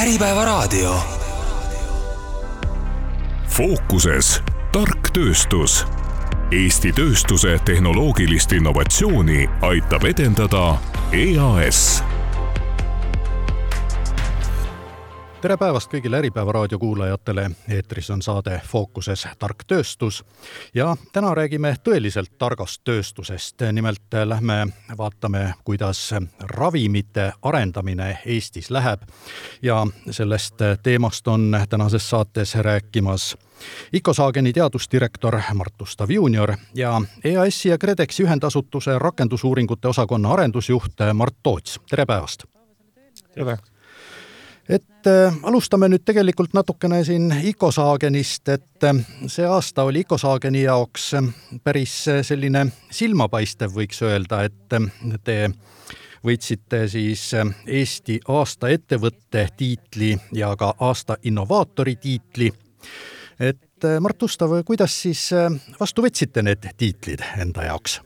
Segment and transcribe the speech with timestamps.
[0.00, 0.94] Äripäevaraadio.
[3.48, 4.42] fookuses
[4.72, 5.86] tark tööstus.
[6.52, 10.78] Eesti tööstuse tehnoloogilist innovatsiooni aitab edendada
[11.12, 12.00] EAS
[15.40, 20.18] tere päevast kõigile Äripäeva raadio kuulajatele, eetris on saade Fookuses tark tööstus
[20.74, 23.60] ja täna räägime tõeliselt targast tööstusest.
[23.72, 24.66] nimelt lähme
[24.98, 29.00] vaatame, kuidas ravimite arendamine Eestis läheb
[29.62, 33.36] ja sellest teemast on tänases saates rääkimas
[33.92, 41.80] Icosaageni teadusdirektor Mart Ustav juunior ja EAS-i ja KredExi ühendasutuse rakendusuuringute osakonna arendusjuht Mart Toots,
[41.90, 42.44] tere päevast!
[43.34, 43.58] tere!
[44.70, 51.14] Et äh, alustame nüüd tegelikult natukene siin Icosaagenist, et äh, see aasta oli Icosaageni jaoks
[51.18, 51.30] äh,
[51.64, 51.96] päris
[52.26, 55.38] selline silmapaistev, võiks öelda, et te
[56.24, 57.30] võitsite siis
[57.66, 62.52] Eesti aasta ettevõtte tiitli ja ka aasta innovaatori tiitli.
[63.40, 65.30] et Mart Ustav, kuidas siis
[65.80, 68.00] vastu võtsite need tiitlid enda jaoks?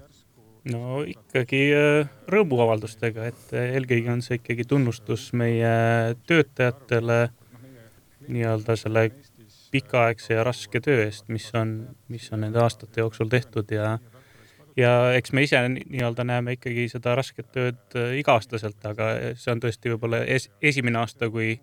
[0.72, 7.20] No ikkagi äh, rõõmuavaldustega, et äh, eelkõige on see ikkagi tunnustus meie töötajatele
[8.28, 9.10] nii-öelda selle
[9.74, 11.76] pikaaegse ja raske töö eest, mis on,
[12.08, 13.98] mis on nende aastate jooksul tehtud ja
[14.76, 19.62] ja eks me ise nii-öelda näeme ikkagi seda rasket tööd äh, iga-aastaselt, aga see on
[19.62, 21.58] tõesti võib-olla es, esimene aasta, kui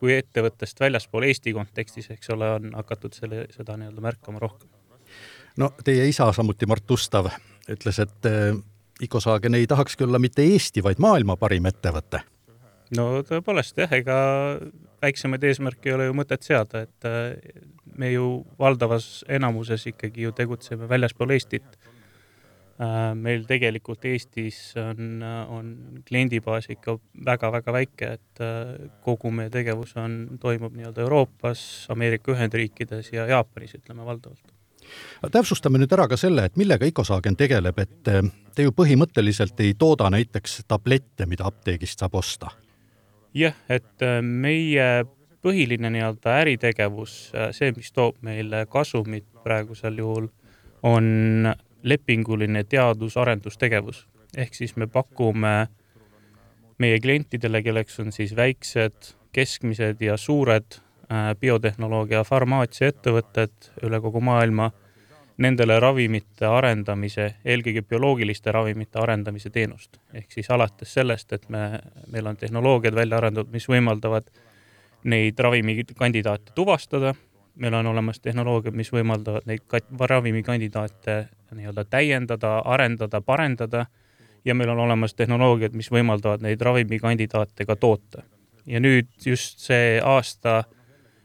[0.00, 4.68] kui ettevõttest väljaspool Eesti kontekstis, eks ole, on hakatud selle, seda nii-öelda märkama rohkem.
[5.60, 7.28] no teie isa, samuti Mart Ustav,
[7.74, 8.52] ütles, et äh,
[9.00, 12.22] Icosaagen ei tahakski olla mitte Eesti, vaid maailma parim ettevõte.
[12.96, 14.16] no tõepoolest jah, ega
[15.02, 17.54] väiksemaid eesmärke ei ole ju mõtet seada, et äh,
[17.96, 21.78] me ju valdavas enamuses ikkagi ju tegutseme väljaspool Eestit.
[23.14, 25.20] meil tegelikult Eestis on,
[25.52, 25.66] on
[26.08, 26.94] kliendibaas ikka
[27.26, 31.60] väga-väga väike, et äh, kogu meie tegevus on, toimub nii-öelda Euroopas,
[31.92, 34.59] Ameerika Ühendriikides ja Jaapanis, ütleme valdavalt
[35.32, 39.74] täpsustame nüüd ära ka selle, et millega Icosaagen tegeleb, et äh, te ju põhimõtteliselt ei
[39.78, 42.50] tooda näiteks tablette, mida apteegist saab osta.
[43.34, 44.90] jah, et äh, meie
[45.40, 50.28] põhiline nii-öelda äritegevus, see, mis toob meile kasumit praegusel juhul,
[50.82, 51.48] on
[51.82, 54.06] lepinguline teadus-arendustegevus.
[54.36, 55.68] ehk siis me pakume
[56.78, 60.80] meie klientidele, kelleks on siis väiksed, keskmised ja suured
[61.40, 64.70] biotehnoloogia farmaatsiaettevõtted üle kogu maailma,
[65.40, 69.96] nendele ravimite arendamise, eelkõige bioloogiliste ravimite arendamise teenust.
[70.14, 71.80] ehk siis alates sellest, et me,
[72.12, 74.28] meil on tehnoloogiad välja arendatud, mis võimaldavad
[75.04, 77.14] neid ravimikandidaate tuvastada,
[77.56, 79.62] meil on olemas tehnoloogiad, mis võimaldavad neid
[80.00, 81.16] ravimikandidaate
[81.56, 83.86] nii-öelda täiendada, arendada, parendada
[84.44, 88.22] ja meil on olemas tehnoloogiad, mis võimaldavad neid ravimikandidaate ka toota.
[88.66, 90.64] ja nüüd just see aasta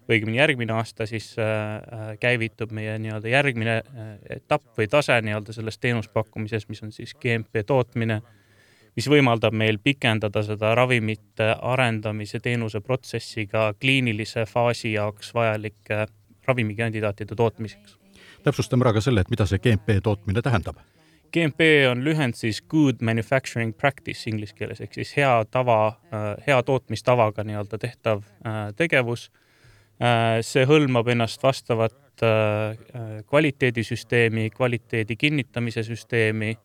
[0.09, 5.79] õigemini järgmine aasta siis äh, käivitub meie nii-öelda järgmine äh, etapp või tase nii-öelda selles
[5.81, 8.21] teenuspakkumises, mis on siis GMP tootmine,
[8.95, 16.05] mis võimaldab meil pikendada seda ravimite arendamise teenuse protsessi ka kliinilise faasi jaoks vajalike
[16.47, 17.97] ravimikandidaatide tootmiseks.
[18.43, 20.77] täpsustame ära ka selle, et mida see GMP tootmine tähendab.
[21.33, 25.97] GMP on lühend siis Good Manufacturing Practice inglise keeles ehk siis hea tava,
[26.47, 28.21] hea tootmistavaga nii-öelda tehtav
[28.77, 29.31] tegevus.
[30.45, 32.23] See hõlmab ennast vastavat
[33.27, 36.55] kvaliteedisüsteemi, kvaliteedi kinnitamise süsteemi,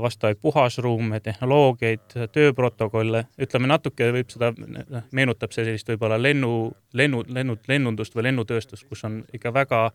[0.00, 7.24] vastavaid puhasruume, tehnoloogiaid, tööprotokolle, ütleme natuke võib seda, noh, meenutab see sellist võib-olla lennu, lennu,
[7.26, 9.88] lennu, lennundust või lennutööstust, kus on ikka väga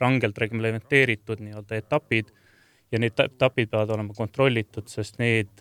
[0.00, 2.32] rangelt reglementeeritud nii-öelda etapid
[2.92, 5.52] ja need etapid peavad olema kontrollitud, sest need,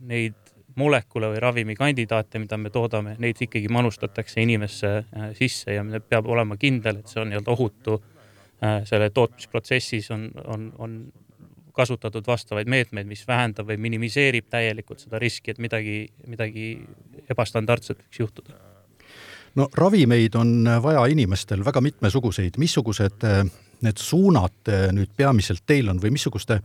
[0.00, 0.41] neid
[0.76, 4.92] molekule või ravimikandidaate, mida me toodame, neid ikkagi manustatakse inimesse
[5.38, 8.02] sisse ja peab olema kindel, et see on nii-öelda ohutu.
[8.86, 11.12] selle tootmisprotsessis on, on, on
[11.72, 16.66] kasutatud vastavaid meetmeid, mis vähendab või minimiseerib täielikult seda riski, et midagi, midagi
[17.30, 18.54] ebastandardset võiks juhtuda.
[19.54, 23.26] no ravimeid on vaja inimestel väga mitmesuguseid, missugused
[23.82, 26.60] need suunad nüüd peamiselt teil on või missuguste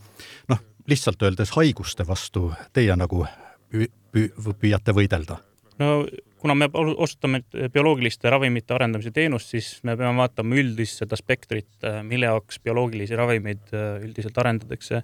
[0.50, 3.26] noh, lihtsalt öeldes haiguste vastu teie nagu
[3.72, 4.32] püü, püü,
[4.62, 5.42] püüate võidelda?
[5.80, 6.06] no
[6.38, 7.42] kuna me osutame
[7.74, 11.70] bioloogiliste ravimite arendamise teenust, siis me peame vaatama üldist seda spektrit,
[12.08, 13.74] mille jaoks bioloogilisi ravimeid
[14.06, 15.04] üldiselt arendatakse.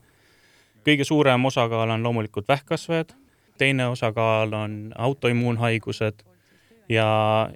[0.86, 3.14] kõige suurem osakaal on loomulikult vähkkasvajad,
[3.58, 6.24] teine osakaal on autoimmuunhaigused
[6.90, 7.08] ja,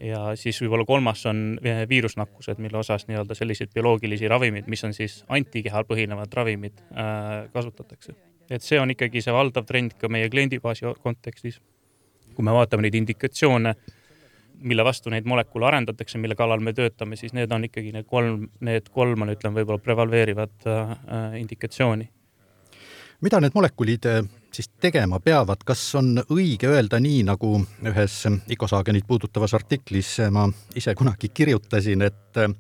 [0.02, 5.24] ja siis võib-olla kolmas on viirusnakkused, mille osas nii-öelda selliseid bioloogilisi ravimeid, mis on siis
[5.30, 6.82] antikehal põhinevad ravimid
[7.54, 8.16] kasutatakse.
[8.50, 11.62] Et see on ikkagi see valdav trend ka meie kliendibaasi kontekstis.
[12.36, 13.72] kui me vaatame neid indikatsioone,
[14.62, 18.44] mille vastu neid molekule arendatakse, mille kallal me töötame, siis need on ikkagi need kolm,
[18.62, 20.94] need kolm on, ütleme, võib-olla prevaleerivat äh,
[21.42, 22.10] indikatsiooni.
[23.22, 24.22] mida need molekulid äh,
[24.54, 27.58] siis tegema peavad, kas on õige öelda nii, nagu
[27.90, 28.20] ühes
[28.54, 30.46] Icosaagenit puudutavas artiklis ma
[30.76, 32.54] ise kunagi kirjutasin, et äh,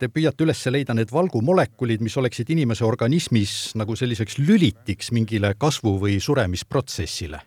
[0.00, 5.98] te püüate üles leida need valgumolekulid, mis oleksid inimese organismis nagu selliseks lülitiks mingile kasvu-
[6.00, 7.44] või suremisprotsessile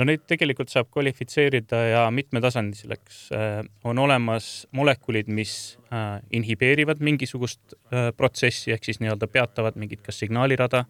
[0.00, 3.18] no neid tegelikult saab kvalifitseerida ja mitmetasandiliseks.
[3.36, 10.02] Äh, on olemas molekulid, mis äh, inhibeerivad mingisugust äh, protsessi ehk siis nii-öelda peatavad mingit
[10.06, 10.84] kas signaalirada.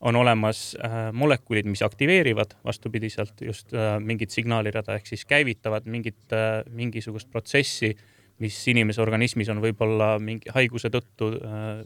[0.00, 0.76] on olemas
[1.12, 6.34] molekulid, mis aktiveerivad vastupidiselt just mingit signaalirada ehk siis käivitavad mingit,
[6.70, 7.96] mingisugust protsessi,
[8.42, 11.32] mis inimese organismis on võib-olla mingi haiguse tõttu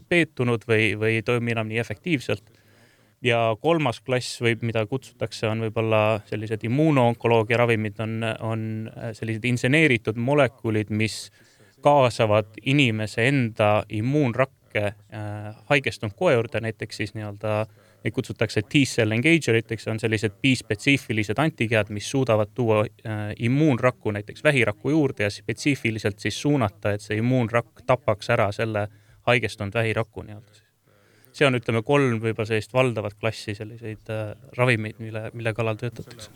[0.09, 2.43] peetunud või, või ei toimi enam nii efektiivselt.
[3.23, 8.65] Ja kolmas klass või mida kutsutakse, on võib-olla sellised immuunonkoloogia ravimid, on, on
[9.15, 11.29] sellised inseneeritud molekulid, mis
[11.83, 17.63] kaasavad inimese enda immuunrakke äh, haigestunud koe juurde, näiteks siis nii-öelda
[18.03, 24.43] neid kutsutakse T-cell engager iteks, on sellised bispetsiifilised antikehad, mis suudavad tuua äh, immuunrakku näiteks
[24.43, 28.87] vähiraku juurde ja spetsiifiliselt siis suunata, et see immuunrakk tapaks ära selle
[29.27, 30.63] haigestunud vähiraku nii-öelda
[31.33, 36.29] see on, ütleme, kolm võib-olla sellist valdavat klassi selliseid äh, ravimeid, mille, mille kallal töötatakse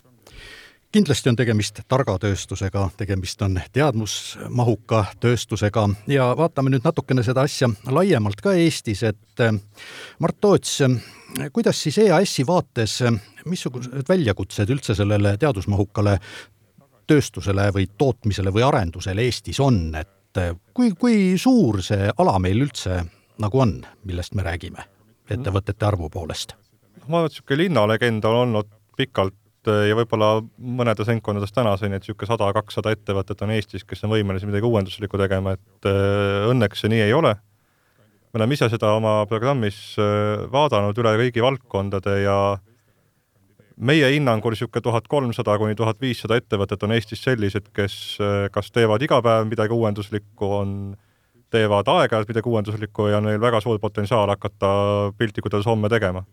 [0.91, 7.69] kindlasti on tegemist targa tööstusega, tegemist on teadmusmahuka tööstusega ja vaatame nüüd natukene seda asja
[7.91, 9.55] laiemalt ka Eestis, et äh,
[10.19, 10.79] Mart Toots,
[11.53, 12.99] kuidas siis EAS-i vaates,
[13.45, 16.17] missugused väljakutsed üldse sellele teadusmahukale
[17.07, 20.41] tööstusele või tootmisele või arendusele Eestis on, et
[20.73, 23.01] kui, kui suur see ala meil üldse
[23.41, 24.87] nagu on, millest me räägime
[25.29, 26.55] ettevõtete arvu poolest?
[27.07, 29.35] ma arvan, et niisugune linnalegend on olnud pikalt
[29.71, 34.13] eh, ja võib-olla mõnedes ringkondades tänaseni, et niisugune sada, kakssada ettevõtet on Eestis, kes on
[34.13, 37.35] võimelised midagi uuenduslikku tegema, et äh, õnneks see nii ei ole.
[38.33, 42.37] me oleme ise seda oma programmis äh, vaadanud üle kõigi valdkondade ja
[43.77, 48.71] meie hinnangul niisugune tuhat kolmsada kuni tuhat viissada ettevõtet on Eestis sellised, kes äh, kas
[48.71, 50.73] teevad iga päev midagi uuenduslikku, on
[51.53, 54.71] teevad aeg-ajalt midagi uuenduslikku ja neil väga suur potentsiaal hakata
[55.17, 56.23] piltlikult öeldes homme tegema.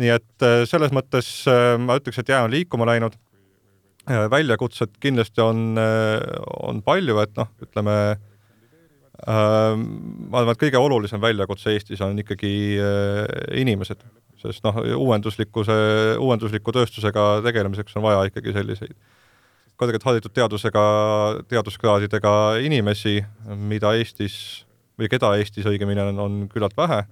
[0.00, 3.16] Nii et äh, selles mõttes äh, ma ütleks, et jää on liikuma läinud.
[4.10, 5.78] Äh, väljakutsed kindlasti on,
[6.68, 7.98] on palju, et noh, ütleme
[9.24, 12.50] ma arvan, et kõige olulisem väljakutse Eestis on ikkagi
[13.56, 14.02] inimesed,
[14.42, 15.76] sest noh, uuenduslikkuse,
[16.20, 18.92] uuendusliku tööstusega tegelemiseks on vaja ikkagi selliseid
[19.80, 20.84] kõrgelt haritud teadusega,
[21.48, 22.34] teaduskraadidega
[22.66, 23.22] inimesi,
[23.70, 24.36] mida Eestis
[24.98, 27.04] või keda Eestis õigemini on, on küllalt vähe,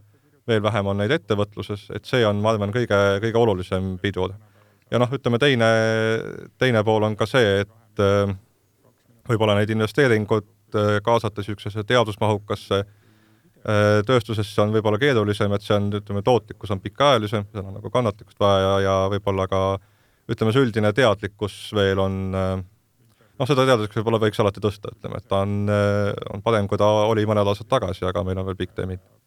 [0.48, 4.34] veel vähem on neid ettevõtluses, et see on, ma arvan, kõige, kõige olulisem pidur.
[4.90, 5.68] ja noh, ütleme teine,
[6.58, 8.34] teine pool on ka see, et äh,
[9.28, 15.88] võib-olla neid investeeringuid äh, kaasata niisugusesse teadusmahukasse äh, tööstusesse on võib-olla keerulisem, et see on,
[16.02, 19.62] ütleme, tootlikkus on pikaajalisem, seal on nagu kannatlikkust vaja ja, ja võib-olla ka
[20.30, 25.30] ütleme, see üldine teadlikkus veel on noh, seda teadlikkust võib-olla võiks alati tõsta, ütleme, et
[25.30, 25.56] ta on,
[26.34, 29.21] on parem, kui ta oli mõned aastad tagasi, aga meil on veel pikk tee minna.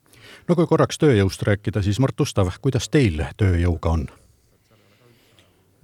[0.47, 4.05] No kui korraks tööjõust rääkida, siis Mart Ustav, kuidas teil tööjõuga on?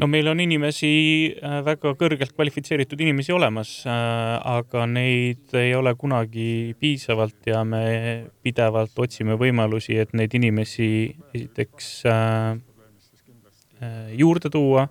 [0.02, 0.92] no meil on inimesi,
[1.38, 7.84] äh, väga kõrgelt kvalifitseeritud inimesi olemas, aga neid ei ole kunagi piisavalt ja me
[8.42, 10.90] pidevalt otsime võimalusi, et neid inimesi
[11.34, 11.92] esiteks
[14.14, 14.88] juurde tuua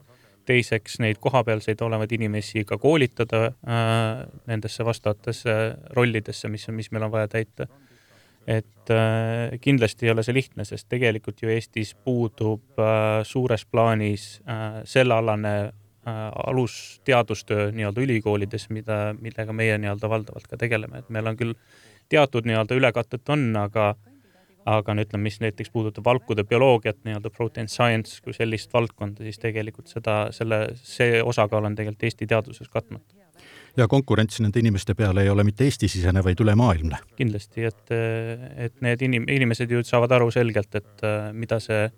[0.50, 5.56] teiseks neid kohapealseid olevaid inimesi ka koolitada äh, nendesse vastavatesse
[5.96, 7.68] rollidesse, mis, mis meil on vaja täita.
[8.46, 14.40] Et äh, kindlasti ei ole see lihtne, sest tegelikult ju Eestis puudub äh, suures plaanis
[14.48, 21.30] äh, sellealane äh, alusteadustöö nii-öelda ülikoolides, mida, millega meie nii-öelda valdavalt ka tegeleme, et meil
[21.30, 21.56] on küll
[22.08, 23.94] teatud nii-öelda ülekatet on, aga
[24.68, 29.40] aga no ütleme, mis näiteks puudutab valkude bioloogiat, nii-öelda protein science kui sellist valdkonda, siis
[29.40, 33.19] tegelikult seda, selle, see osakaal on tegelikult Eesti teaduses katmata.
[33.76, 37.00] Ja konkurents nende inimeste peale ei ole mitte Eesti-sisene, vaid ülemaailmne?
[37.16, 37.96] kindlasti, et,
[38.56, 41.88] et need inim-, inimesed ju saavad aru selgelt, et mida see,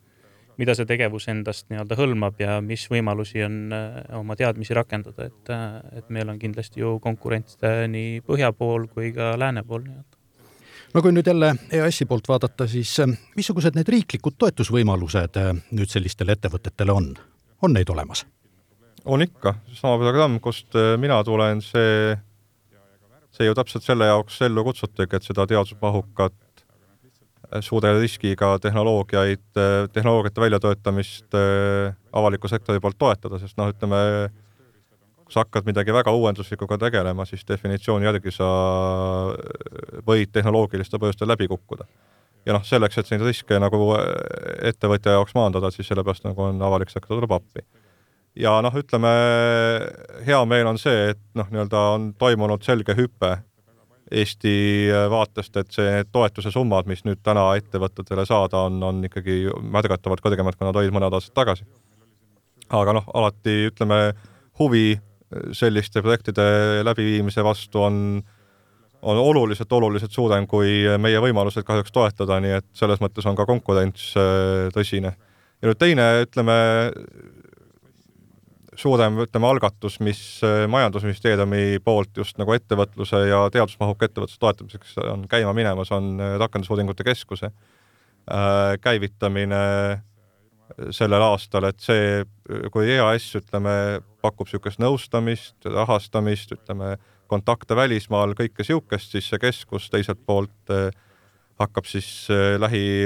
[0.61, 3.61] mida see tegevus endast nii-öelda hõlmab ja mis võimalusi on
[4.19, 5.55] oma teadmisi rakendada, et,
[6.03, 10.21] et meil on kindlasti ju konkurents nii põhja pool kui ka lääne pool nii-öelda
[10.93, 12.95] no kui nüüd jälle EAS-i poolt vaadata, siis
[13.37, 15.41] missugused need riiklikud toetusvõimalused
[15.73, 17.13] nüüd sellistele ettevõtetele on,
[17.63, 18.27] on neid olemas?
[19.05, 22.15] On ikka, sama programm, kust äh, mina tulen, see,
[23.35, 26.39] see ju täpselt selle jaoks ellu kutsutigi, et seda teadusmahukat
[27.61, 29.43] suure riskiga tehnoloogiaid,
[29.93, 31.35] tehnoloogiate väljatöötamist
[32.17, 33.99] avaliku sektori poolt toetada, sest noh, ütleme
[35.33, 38.49] kui sa hakkad midagi väga uuenduslikuga tegelema, siis definitsiooni järgi sa
[40.05, 41.87] võid tehnoloogiliste põhjustel läbi kukkuda.
[42.47, 43.95] ja noh, selleks, et neid riske nagu
[44.67, 47.65] ettevõtja jaoks maandada, siis sellepärast nagu on avalik sektor tuleb appi.
[48.37, 49.13] Ja noh, ütleme
[50.27, 53.37] hea meel on see, et noh, nii-öelda on toimunud selge hüpe
[54.13, 60.21] Eesti vaatest, et see toetuse summad, mis nüüd täna ettevõtetele saada on, on ikkagi märgatavalt
[60.21, 61.65] kõrgemad, kui nad olid mõned aastad tagasi.
[62.69, 64.13] aga noh, alati ütleme,
[64.61, 65.01] huvi
[65.57, 66.45] selliste projektide
[66.85, 68.23] läbiviimise vastu on,
[69.03, 73.47] on oluliselt, oluliselt suurem kui meie võimalused kahjuks toetada, nii et selles mõttes on ka
[73.49, 75.15] konkurents äh, tõsine.
[75.63, 76.59] ja nüüd teine, ütleme,
[78.79, 85.27] suurem, ütleme, algatus, mis äh, Majandusministeeriumi poolt just nagu ettevõtluse ja teadusmahuka ettevõtluse toetamiseks on
[85.31, 87.53] käima minemas, on äh, Rakendusuuringute Keskuse
[88.81, 89.59] käivitamine
[90.95, 92.21] sellel aastal, et see,
[92.71, 93.73] kui EAS, ütleme,
[94.23, 96.93] pakub niisugust nõustamist, rahastamist, ütleme,
[97.27, 100.71] kontakte välismaal, kõike niisugust, siis see keskus teiselt poolt
[101.59, 102.31] hakkab siis
[102.63, 103.03] lähi,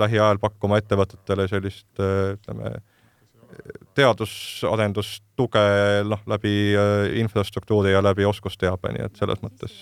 [0.00, 2.78] lähiajal pakkuma ettevõtetele sellist ütleme,
[3.98, 5.62] teadusarendustuge
[6.08, 6.74] noh, läbi
[7.20, 9.80] infrastruktuuri ja läbi oskusteabe, nii et selles mõttes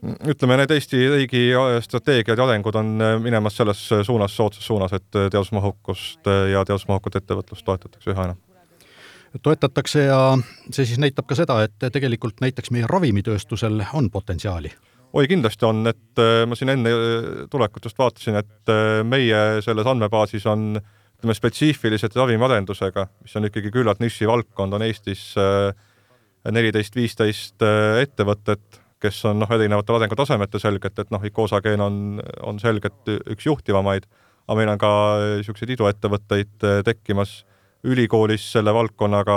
[0.00, 1.42] ütleme, need Eesti riigi
[1.84, 8.14] strateegiad ja arengud on minemas selles suunas, soodsas suunas, et teadusmahukust ja teadusmahukat ettevõtlust toetatakse
[8.14, 8.38] üha enam.
[9.42, 10.20] Toetatakse ja
[10.72, 14.72] see siis näitab ka seda, et tegelikult näiteks meie ravimitööstusel on potentsiaali.
[15.12, 19.58] Oi, kindlasti on, et äh, ma siin enne äh, tulekut just vaatasin, et äh, meie
[19.64, 20.76] selles andmebaasis on
[21.20, 25.34] ütleme, spetsiifiliselt ravimiarendusega, mis on ikkagi küllalt nišivaldkond, on Eestis
[26.48, 27.60] neliteist, viisteist
[28.00, 34.08] ettevõtet, kes on noh, erinevatel arengutasemetel selgelt, et noh, Icosageen on, on selgelt üks juhtivamaid,
[34.48, 34.92] aga meil on ka
[35.42, 37.42] niisuguseid iduettevõtteid tekkimas
[37.84, 39.36] ülikoolis selle valdkonnaga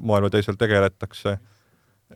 [0.00, 1.36] moel või teisel tegeletakse.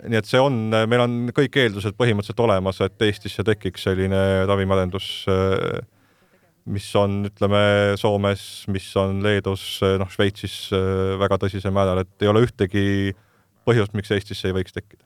[0.08, 5.26] nii et see on, meil on kõik eeldused põhimõtteliselt olemas, et Eestisse tekiks selline ravimiarendus,
[6.66, 7.60] mis on, ütleme,
[8.00, 8.42] Soomes,
[8.72, 9.64] mis on Leedus,
[10.00, 10.70] noh, Šveitsis
[11.20, 13.14] väga tõsisel määral, et ei ole ühtegi
[13.66, 15.04] põhjust, miks Eestisse ei võiks tekkida.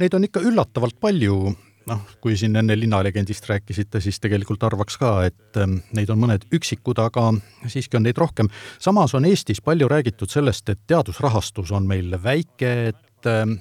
[0.00, 1.50] Neid on ikka üllatavalt palju
[1.90, 6.46] noh, kui siin enne linnalegendist rääkisite, siis tegelikult arvaks ka, et ähm, neid on mõned
[6.54, 7.30] üksikud, aga
[7.70, 8.50] siiski on neid rohkem.
[8.78, 13.58] samas on Eestis palju räägitud sellest, et teadusrahastus on meil väike, et ähm,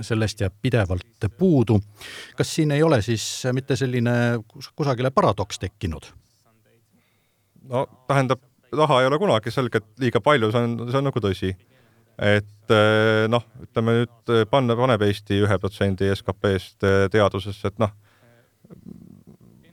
[0.00, 1.80] sellest jääb pidevalt puudu.
[2.36, 4.12] kas siin ei ole siis mitte selline
[4.76, 6.12] kusagile paradoks tekkinud?
[7.68, 11.52] No tähendab, raha ei ole kunagi selgelt liiga palju, see on, see on nagu tõsi.
[12.20, 17.80] Et eh, noh, ütleme nüüd eh, panna, paneb Eesti ühe protsendi SKP-st eh, teadusesse, et
[17.80, 17.94] noh,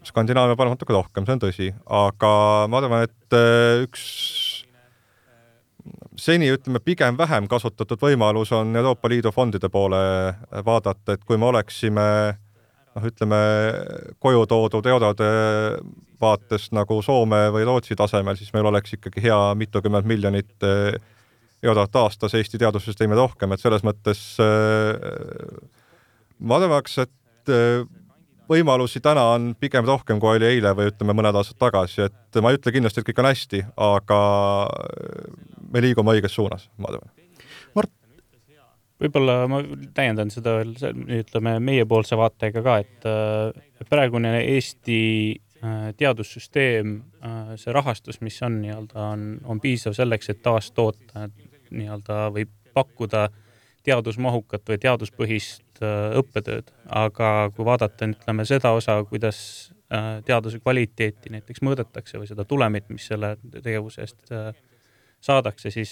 [0.07, 2.31] Skandinaavia paneb natuke rohkem, see on tõsi, aga
[2.71, 3.37] ma arvan, et
[3.83, 4.05] üks
[6.17, 9.99] seni ütleme pigem vähem kasutatud võimalus on Euroopa Liidu fondide poole
[10.65, 12.07] vaadata, et kui me oleksime
[12.95, 13.41] noh, ütleme
[14.23, 15.29] koju toodud eurode
[16.21, 20.67] vaates nagu Soome või Rootsi tasemel, siis meil oleks ikkagi hea mitukümmend miljonit
[21.63, 24.97] eurot aastas Eesti teadussüsteemi rohkem, et selles mõttes äh,
[26.39, 27.85] ma arvaks, et äh,
[28.49, 32.51] võimalusi täna on pigem rohkem, kui oli eile või ütleme, mõned aastad tagasi, et ma
[32.51, 34.19] ei ütle kindlasti, et kõik on hästi, aga
[35.73, 37.09] me liigume õiges suunas, ma arvan.
[37.77, 37.93] Mart?
[38.97, 39.59] võib-olla ma
[39.93, 40.71] täiendan seda veel,
[41.19, 45.01] ütleme meiepoolse vaatega ka, et praegune Eesti
[45.97, 46.91] teadussüsteem,
[47.57, 51.25] see rahastus, mis on nii-öelda, on, on piisav selleks, et taastoota
[51.71, 52.45] nii-öelda või
[52.77, 53.27] pakkuda
[53.87, 59.39] teadusmahukat või teaduspõhist äh, õppetööd, aga kui vaadata, ütleme seda osa, kuidas
[59.93, 64.51] äh, teaduse kvaliteeti näiteks mõõdetakse või seda tulemit, mis selle tegevuse eest äh,
[65.23, 65.91] saadakse, siis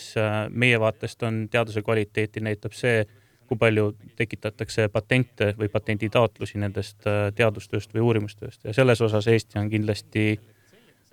[0.53, 2.99] meie vaatest on teaduse kvaliteeti näitab see,
[3.47, 8.63] kui palju tekitatakse patente või patenditaotlusi nendest teadustööst või uurimustööst.
[8.65, 10.51] Ja selles osas Eesti on kindlasti äh,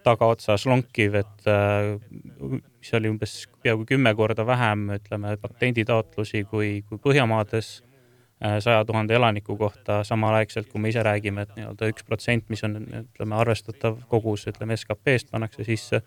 [0.02, 1.94] tagaotsas lonkiv, et äh,
[2.42, 9.16] mis oli umbes peaaegu kümme korda vähem, ütleme, patenditaotlusi kui, kui Põhjamaades äh, saja tuhande
[9.18, 14.02] elaniku kohta samalaegselt, kui me ise räägime, et nii-öelda üks protsent, mis on, ütleme, arvestatav
[14.10, 16.02] kogus, ütleme, SKP-st pannakse sisse,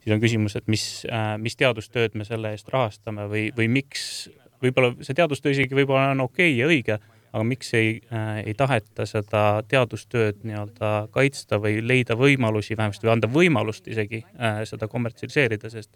[0.00, 4.28] siis on küsimus, et mis, äh, mis teadustööd me selle eest rahastame või, või miks,
[4.62, 7.00] võib-olla see teadustöö isegi võib-olla on okei okay ja õige
[7.32, 13.14] aga miks ei äh,, ei taheta seda teadustööd nii-öelda kaitsta või leida võimalusi vähemasti või
[13.14, 15.92] anda võimalust isegi äh, seda kommertsialiseerida, sest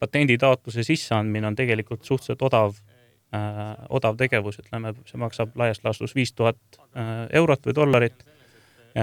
[0.00, 6.34] patenditaotluse sisseandmine on tegelikult suhteliselt odav äh,, odav tegevus, ütleme, see maksab laias laastus viis
[6.36, 6.60] tuhat
[6.92, 8.26] äh, eurot või dollarit.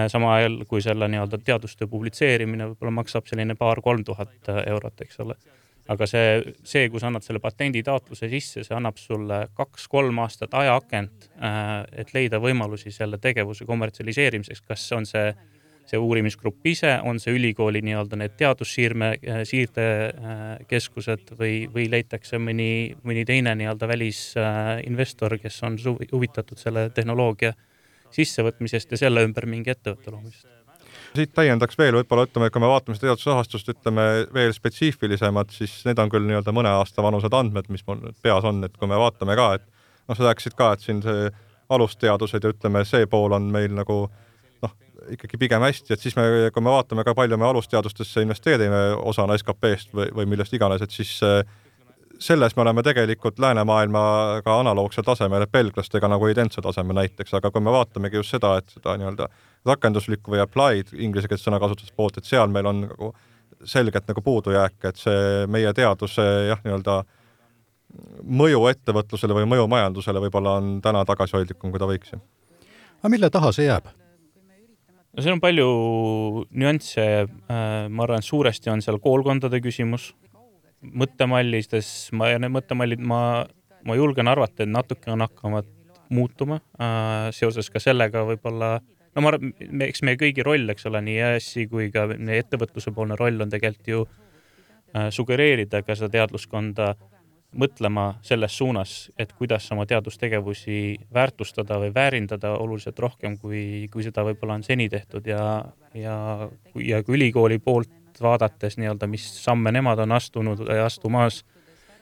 [0.10, 5.19] sama ajal kui selle nii-öelda teadustöö publitseerimine võib-olla maksab selline paar-kolm tuhat äh, eurot, eks
[5.22, 5.36] ole
[5.91, 11.27] aga see, see, kui sa annad selle patenditaotluse sisse, see annab sulle kaks-kolm aastat ajaakent,
[11.99, 15.33] et leida võimalusi selle tegevuse kommertsialiseerimiseks, kas on see
[15.83, 19.09] see uurimisgrupp ise, on see ülikooli nii-öelda need teadussiirme,
[19.49, 27.53] siirdekeskused või, või leitakse mõni, mõni teine nii-öelda välisinvestor, kes on huvitatud selle tehnoloogia
[28.13, 30.62] sissevõtmisest ja selle ümber mingi ettevõtte loomisest
[31.15, 36.01] siit täiendaks veel võib-olla ütleme, kui me vaatame seda teadusrahastust, ütleme veel spetsiifilisemad, siis need
[36.01, 39.00] on küll nii-öelda mõne aasta vanused andmed, mis mul nüüd peas on, et kui me
[39.00, 39.65] vaatame ka, et
[40.10, 41.32] noh, sa rääkisid ka, et siin see
[41.74, 43.98] alusteadused ja ütleme, see pool on meil nagu
[44.63, 44.75] noh,
[45.15, 49.38] ikkagi pigem hästi, et siis me, kui me vaatame ka palju me alusteadustesse investeerime osana
[49.39, 51.41] SKP-st või, või millest iganes, et siis äh,
[52.20, 57.74] selles me oleme tegelikult läänemaailmaga analoogsel tasemel, belglastega nagu identse tasemel näiteks, aga kui me
[57.74, 59.29] vaatamegi just seda, et seda nii-öelda
[59.65, 63.13] rakenduslikku või applied inglisekeelset sõnakasutust poolt, et seal meil on nagu
[63.63, 67.03] selgelt nagu puudujääk, et see meie teaduse jah, nii-öelda
[68.41, 72.15] mõju ettevõtlusele või mõju majandusele võib-olla on täna tagasihoidlikum, kui ta võiks.
[73.00, 73.91] aga mille taha see jääb?
[75.13, 75.67] no seal on palju
[76.50, 80.12] nüansse, äh, ma arvan, et suuresti on seal koolkondade küsimus,
[80.84, 83.46] mõttemallides, ma, ja need mõttemallid, ma,
[83.86, 85.70] ma julgen arvata, et natuke on hakkavad
[86.13, 88.77] muutuma äh, seoses ka sellega võib-olla,
[89.15, 89.53] no ma arvan,
[89.88, 93.89] eks meie kõigi roll, eks ole, nii EAS-i kui ka ettevõtluse poolne roll on tegelikult
[93.91, 96.93] ju äh, sugereerida ka seda teadluskonda
[97.53, 100.77] mõtlema selles suunas, et kuidas oma teadustegevusi
[101.13, 105.43] väärtustada või väärindada oluliselt rohkem, kui, kui seda võib-olla on seni tehtud ja,
[105.93, 106.15] ja,
[106.82, 111.43] ja kui ülikooli poolt vaadates nii-öelda, mis samme nemad on astunud astumas,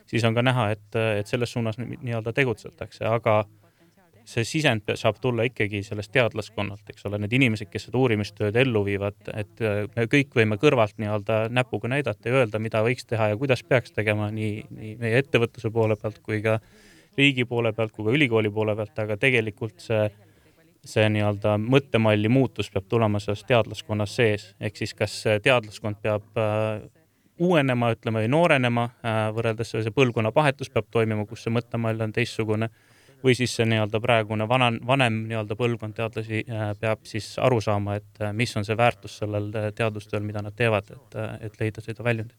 [0.08, 0.88] siis on ka näha, et,
[1.20, 3.42] et selles suunas nii-öelda tegutsetakse, aga
[4.32, 8.84] see sisend saab tulla ikkagi sellest teadlaskonnalt, eks ole, need inimesed, kes seda uurimistööd ellu
[8.86, 9.62] viivad, et
[9.96, 13.92] me kõik võime kõrvalt nii-öelda näpuga näidata ja öelda, mida võiks teha ja kuidas peaks
[13.92, 16.58] tegema nii, nii meie ettevõtluse poole pealt kui ka
[17.18, 20.06] riigi poole pealt kui ka ülikooli poole pealt, aga tegelikult see
[20.86, 26.82] see nii-öelda mõttemalli muutus peab tulema sellest teadlaskonnas sees, ehk siis kas teadlaskond peab äh,
[27.42, 32.68] uuenema, ütleme, või noorenema äh, võrreldes see põlvkonnavahetus peab toimuma, kus see mõttemall on teistsugune
[33.24, 37.98] või siis see nii-öelda praegune vana, vanem nii-öelda põlvkond teadlasi äh, peab siis aru saama,
[38.00, 42.38] et mis on see väärtus sellel teadustööl, mida nad teevad, et, et leida seda väljundit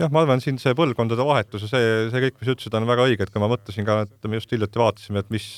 [0.00, 2.88] jah, ma arvan, siin see põlvkondade vahetus ja see, see kõik, mis sa ütlesid, on
[2.88, 5.48] väga õige, et kui ma mõtlesin ka, et me just hiljuti vaatasime, et mis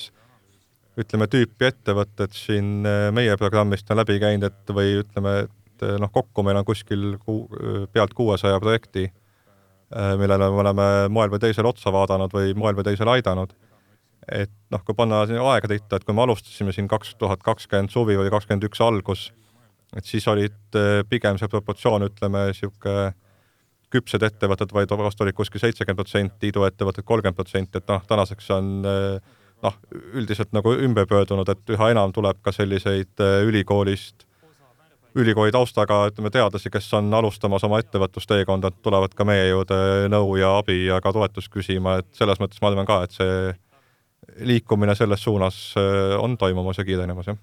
[1.00, 5.96] ütleme, tüüpi ettevõtted siin äh, meie programmist on läbi käinud, et või ütleme, et äh,
[6.00, 7.44] noh, kokku meil on kuskil ku,
[7.92, 9.06] pealt kuuesaja projekti,
[9.92, 13.52] äh, millele me oleme moel või teisel otsa vaadanud või moel või teisel aidanud.
[14.32, 18.18] Et noh, kui panna aega titta, et kui me alustasime siin kaks tuhat kakskümmend suvi
[18.18, 19.28] või kakskümmend üks algus,
[19.96, 20.78] et siis olid
[21.10, 23.12] pigem see proportsioon, ütleme, niisugune
[23.92, 28.70] küpsed ettevõtted, vaid vast olid kuskil seitsekümmend protsenti, iduettevõtted kolmkümmend protsenti, et noh, tänaseks on
[28.90, 29.34] äh,
[29.64, 29.76] noh,
[30.14, 34.26] üldiselt nagu ümber pöördunud, et üha enam tuleb ka selliseid äh, ülikoolist,
[35.16, 39.78] ülikooli taustaga, ütleme, teadlasi, kes on alustamas oma ettevõtlusteekonda, tulevad ka meie juurde
[40.12, 43.54] nõu ja abi ja ka toetust küsima, et selles mõttes ma arvan ka, et see
[44.44, 47.38] liikumine selles suunas äh, on toimumas ja kiirenemas, jah.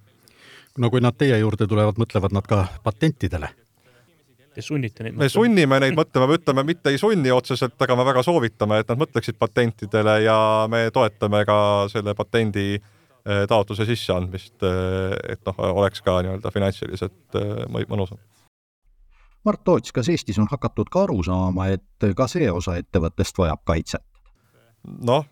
[0.78, 3.50] no kui nad teie juurde tulevad, mõtlevad nad ka patentidele
[4.54, 8.04] Te sunnite neid me sunnime neid mõtlema, me ütleme, mitte ei sunni otseselt, aga me
[8.06, 10.36] väga soovitame, et nad mõtleksid patentidele ja
[10.70, 11.56] me toetame ka
[11.90, 17.40] selle patendi eh, taotluse sisseandmist, eh, et noh, oleks ka nii-öelda finantsiliselt
[17.90, 18.22] mõnusam.
[19.44, 23.66] Mart Toots, kas Eestis on hakatud ka aru saama, et ka see osa ettevõttest vajab
[23.66, 24.06] kaitset?
[24.84, 25.26] noh,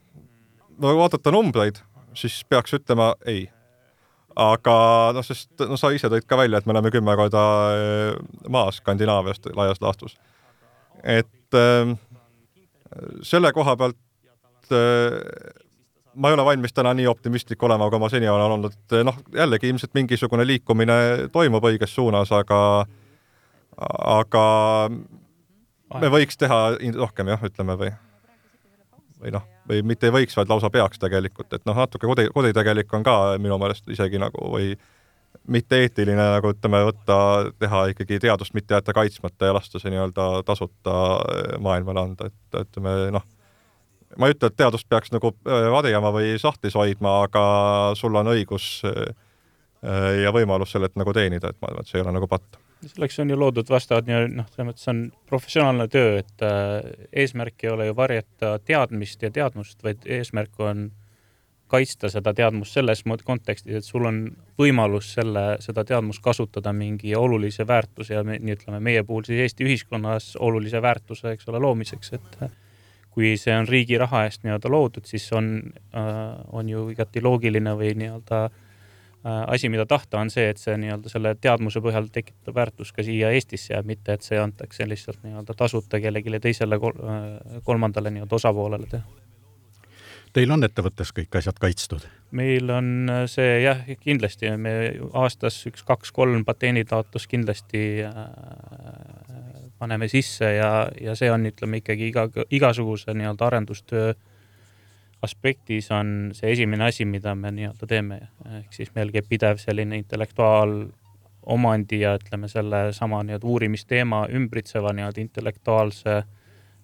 [0.81, 1.81] kui vaadata numbreid,
[2.17, 3.45] siis peaks ütlema ei
[4.39, 4.75] aga
[5.15, 7.41] noh, sest no sa ise tõid ka välja, et me oleme kümme korda
[7.75, 10.17] äh, maas Skandinaaviast laias laastus.
[11.03, 11.95] et äh,
[13.23, 15.19] selle koha pealt äh,
[16.15, 19.71] ma ei ole valmis täna nii optimistlik olema, kui ma seni olen olnud, noh, jällegi
[19.71, 22.85] ilmselt mingisugune liikumine toimub õiges suunas, aga
[23.81, 24.45] aga
[25.99, 27.93] me võiks teha rohkem jah, ütleme või
[29.21, 32.93] või noh, või mitte ei võiks, vaid lausa peaks tegelikult, et noh, natuke kodi, koditegelik
[32.97, 34.73] on ka minu meelest isegi nagu või
[35.51, 37.17] mitte eetiline nagu ütleme, võtta,
[37.59, 40.95] teha ikkagi teadust, mitte jätta kaitsmata ja lasta see nii-öelda tasuta
[41.63, 43.25] maailmale anda, et ütleme noh,
[44.17, 47.43] ma ei ütle, et teadust peaks nagu äh, varjama või sahtlis hoidma, aga
[47.99, 49.13] sul on õigus äh,
[50.21, 53.19] ja võimalus sellelt nagu teenida, et ma arvan, et see ei ole nagu patt selleks
[53.19, 56.79] on ju loodud vastavad nii-öelda noh, selles mõttes on professionaalne töö, et äh,
[57.23, 60.89] eesmärk ei ole ju varjata teadmist ja teadmust, vaid eesmärk on
[61.71, 64.23] kaitsta seda teadmust selles kontekstis, et sul on
[64.59, 69.67] võimalus selle, seda teadmust kasutada mingi olulise väärtuse ja nii ütleme, meie puhul siis Eesti
[69.69, 72.41] ühiskonnas olulise väärtuse, eks ole, loomiseks, et
[73.11, 75.53] kui see on riigi raha eest nii-öelda loodud, siis on,
[76.51, 78.43] on ju igati loogiline või nii-öelda
[79.23, 83.29] asi, mida tahta, on see, et see nii-öelda selle teadmuse põhjal tekitab väärtust ka siia
[83.35, 86.79] Eestisse ja mitte, et see antakse lihtsalt nii-öelda tasuta kellelegi teisele
[87.63, 89.21] kolmandale nii-öelda osapoolele teha
[90.31, 92.05] Teil on ettevõttes kõik asjad kaitstud?
[92.31, 94.71] meil on äh, see jah, kindlasti me
[95.19, 98.21] aastas üks, kaks-kolm patenditaotlust kindlasti äh,
[99.81, 104.13] paneme sisse ja, ja see on, ütleme ikkagi iga, igasuguse nii-öelda arendustöö
[105.21, 108.19] aspektis on see esimene asi, mida me nii-öelda teeme,
[108.57, 116.17] ehk siis meil käib pidev selline intellektuaalomandi ja ütleme, sellesama nii-öelda uurimisteema ümbritseva nii-öelda intellektuaalse
[116.17, 116.25] äh,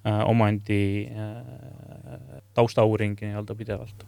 [0.07, 1.43] Äh, omandi äh,
[2.53, 4.05] taustauuring nii-öelda pidevalt.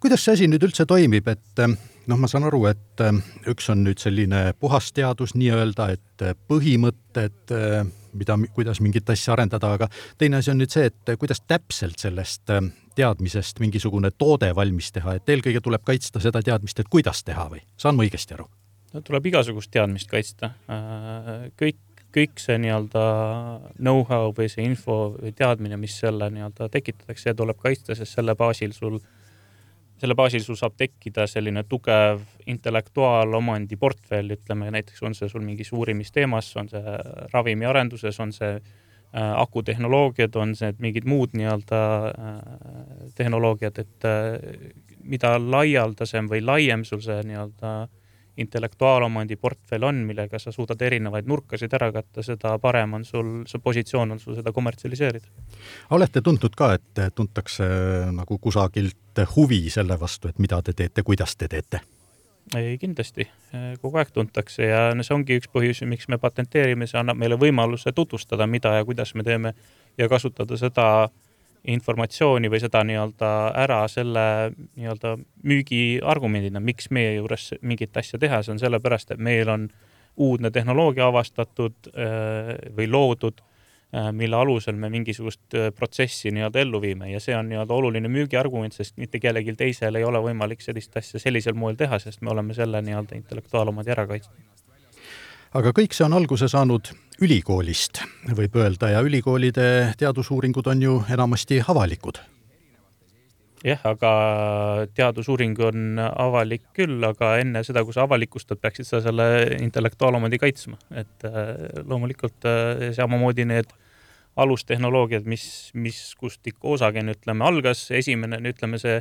[0.00, 1.74] kuidas see asi nüüd üldse toimib, et äh,
[2.08, 3.02] noh, ma saan aru, et
[3.52, 7.54] üks on nüüd selline puhas teadus nii-öelda, et põhimõtted,
[8.18, 12.50] mida, kuidas mingit asja arendada, aga teine asi on nüüd see, et kuidas täpselt sellest
[12.96, 17.62] teadmisest mingisugune toode valmis teha, et eelkõige tuleb kaitsta seda teadmist, et kuidas teha või
[17.76, 18.48] saan ma õigesti aru?
[18.94, 20.50] no tuleb igasugust teadmist kaitsta.
[21.60, 21.78] kõik
[22.10, 23.02] kõik see nii-öelda
[23.78, 28.34] know-how või see info või teadmine, mis selle nii-öelda tekitatakse, see tuleb kaitsta, sest selle
[28.34, 28.98] baasil sul,
[30.02, 35.70] selle baasil sul saab tekkida selline tugev intellektuaalomandi portfell, ütleme näiteks on see sul mingis
[35.70, 36.98] uurimisteemas, on see
[37.30, 38.78] ravimiarenduses, on see äh,
[39.12, 42.34] akutehnoloogiad, on see mingid muud nii-öelda äh,
[43.18, 44.36] tehnoloogiad, et äh,
[45.02, 47.88] mida laialdasem või laiem sul see nii-öelda äh,
[48.40, 53.60] intellektuaalomandi portfell on, millega sa suudad erinevaid nurkasid ära katta, seda parem on sul, see
[53.62, 55.26] positsioon on sul seda kommertsialiseerida.
[55.90, 57.66] olete tundnud ka, et tuntakse
[58.14, 61.82] nagu kusagilt huvi selle vastu, et mida te teete, kuidas te teete?
[62.56, 63.26] Ei, kindlasti,
[63.82, 67.38] kogu aeg tuntakse ja no see ongi üks põhjus, miks me patenteerime, see annab meile
[67.38, 69.54] võimaluse tutvustada, mida ja kuidas me teeme
[69.98, 70.86] ja kasutada seda
[71.68, 74.24] informatsiooni või seda nii-öelda ära selle
[74.56, 79.68] nii-öelda müügiargumendina, miks meie juures mingit asja teha, see on sellepärast, et meil on
[80.20, 83.40] uudne tehnoloogia avastatud äh, või loodud,
[84.12, 88.76] mille alusel me mingisugust äh, protsessi nii-öelda ellu viime ja see on nii-öelda oluline müügiargument,
[88.76, 92.54] sest mitte kellelgi teisel ei ole võimalik sellist asja sellisel moel teha, sest me oleme
[92.54, 94.60] selle nii-öelda intellektuaalomandi ära kaitsnud
[95.58, 98.04] aga kõik see on alguse saanud ülikoolist,
[98.38, 99.64] võib öelda, ja ülikoolide
[99.98, 102.20] teadusuuringud on ju enamasti avalikud.
[103.66, 104.12] Jah, aga
[104.96, 109.28] teadusuuring on avalik küll, aga enne seda, kui sa avalikustad, peaksid sa selle
[109.60, 113.72] intellektuaalomandi kaitsma, et äh, loomulikult äh, samamoodi need
[114.40, 115.44] alustehnoloogiad, mis,
[115.74, 119.00] mis, kust ikka osagene, ütleme, algas, esimene, ütleme see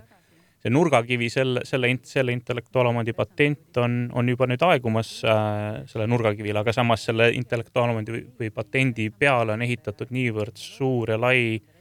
[0.60, 6.58] see nurgakivi, selle, selle, selle intellektuaalomandi patent on, on juba nüüd aegumas äh, selle nurgakivil,
[6.60, 11.79] aga samas selle intellektuaalomandi või, või patendi peale on ehitatud niivõrd suur ja lai äh,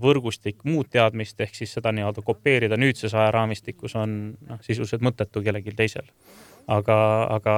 [0.00, 4.16] võrgustik muud teadmist, ehk siis seda nii-öelda kopeerida nüüdses ajaraamistikus on
[4.48, 6.10] noh, sisuliselt mõttetu kellelgi teisel.
[6.66, 6.96] aga,
[7.30, 7.54] aga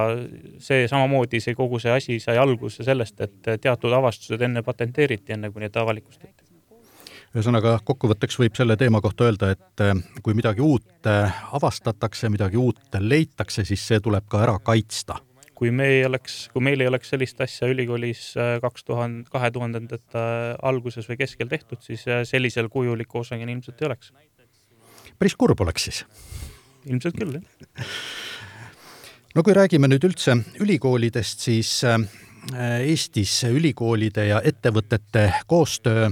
[0.59, 5.51] see samamoodi, see kogu see asi sai alguse sellest, et teatud avastused enne patenteeriti, enne
[5.51, 6.47] kui need avalikustati
[7.35, 12.57] ühesõnaga, kokkuvõtteks võib selle teema kohta öelda, et eh, kui midagi uut eh, avastatakse, midagi
[12.57, 15.19] uut leitakse, siis see tuleb ka ära kaitsta.
[15.57, 19.49] Kui me ei oleks, kui meil ei oleks sellist asja ülikoolis eh, kaks tuhande, kahe
[19.53, 20.23] tuhandendate
[20.69, 24.13] alguses või keskel tehtud, siis sellisel kujul ikka osagene ilmselt ei oleks.
[25.17, 26.03] päris kurb oleks siis?
[26.85, 27.97] ilmselt küll, jah.
[29.35, 31.81] no kui räägime nüüd üldse ülikoolidest, siis
[32.47, 36.05] Eestis ülikoolide ja ettevõtete koostöö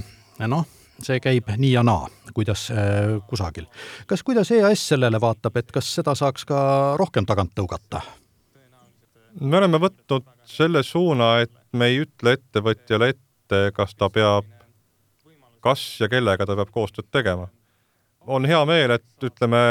[0.52, 0.66] noh,
[1.04, 3.68] see käib nii ja naa, kuidas äh, kusagil.
[4.08, 6.60] kas, kuidas EAS sellele vaatab, et kas seda saaks ka
[7.00, 8.02] rohkem tagant tõugata?
[9.39, 14.48] Me oleme võtnud selle suuna, et me ei ütle ettevõtjale ette, kas ta peab,
[15.63, 17.50] kas ja kellega ta peab koostööd tegema.
[18.28, 19.62] on hea meel, et ütleme,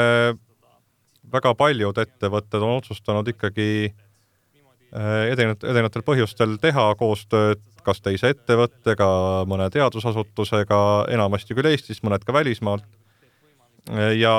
[1.31, 9.07] väga paljud ettevõtted on otsustanud ikkagi äh, edenevatel, edenevatel põhjustel teha koostööd kas teise ettevõttega,
[9.49, 10.79] mõne teadusasutusega,
[11.13, 12.85] enamasti küll Eestis, mõned ka välismaalt.
[13.93, 14.33] Ja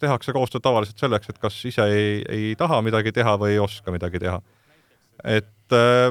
[0.00, 3.94] tehakse koostööd tavaliselt selleks, et kas ise ei, ei taha midagi teha või ei oska
[3.94, 4.40] midagi teha.
[5.24, 6.10] et äh,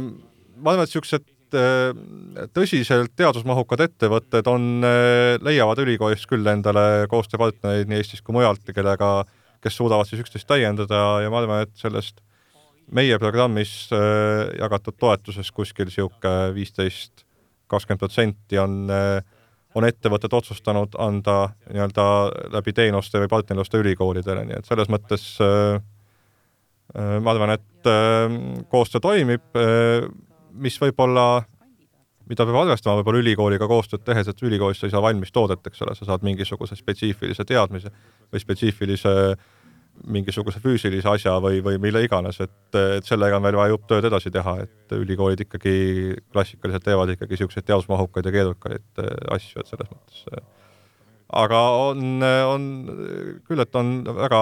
[0.57, 7.91] ma arvan, et niisugused äh, tõsiselt teadusmahukad ettevõtted on, äh, leiavad ülikoolist küll endale koostööpartnereid
[7.91, 9.23] nii Eestis kui mujalt, kellega,
[9.62, 12.23] kes suudavad siis üksteist täiendada ja ma arvan, et sellest
[12.93, 17.23] meie programmis jagatud toetuses kuskil niisugune viisteist,
[17.71, 18.91] kakskümmend protsenti on
[19.75, 21.38] on ettevõtted otsustanud anda
[21.71, 22.05] nii-öelda
[22.53, 25.79] läbi teenuste või partnerluste ülikoolidele, nii et selles mõttes äh,
[26.97, 28.38] äh, ma arvan, et äh,
[28.69, 29.45] koostöö toimib,
[30.53, 31.43] mis võib-olla,
[32.29, 35.81] mida peab arvestama võib-olla ülikooliga koostööd tehes, et ülikoolis sa ei saa valmis toodet, eks
[35.86, 37.91] ole, sa saad mingisuguse spetsiifilise teadmise
[38.31, 39.15] või spetsiifilise
[40.03, 44.08] mingisuguse füüsilise asja või, või mille iganes, et, et sellega on veel vaja jupp tööd
[44.10, 45.75] edasi teha, et ülikoolid ikkagi
[46.34, 49.06] klassikaliselt teevad ikkagi niisuguseid teadusmahukaid ja keerukaid
[49.38, 50.43] asju, et selles mõttes
[51.34, 52.65] aga on, on
[53.47, 54.41] küll, et on väga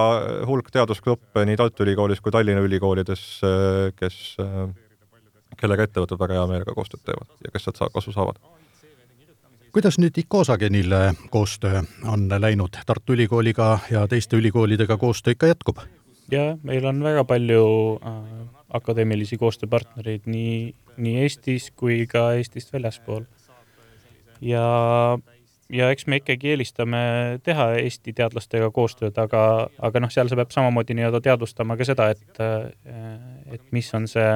[0.50, 3.24] hulk teadusgruppe nii Tartu Ülikoolis kui Tallinna ülikoolides,
[4.00, 4.18] kes,
[5.62, 8.40] kellega ettevõtted väga hea meelega koostööd teevad ja kes sealt kasu saavad.
[9.72, 10.94] Kuidas nüüd Icosagenil
[11.30, 15.78] koostöö on läinud Tartu Ülikooliga ja teiste ülikoolidega koostöö ikka jätkub?
[16.32, 17.66] ja meil on väga palju
[18.06, 18.16] äh,
[18.70, 23.24] akadeemilisi koostööpartnereid nii, nii Eestis kui ka Eestist väljaspool.
[24.42, 25.18] ja
[25.72, 27.04] ja eks me ikkagi eelistame
[27.44, 32.10] teha Eesti teadlastega koostööd, aga, aga noh, seal see peab samamoodi nii-öelda teadvustama ka seda,
[32.12, 32.42] et,
[33.52, 34.34] et mis on see